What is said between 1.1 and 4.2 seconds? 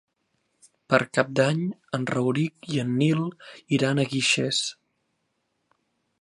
Cap d'Any en Rauric i en Nil iran a